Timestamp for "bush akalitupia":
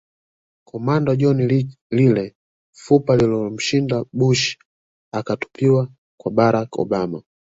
4.17-5.87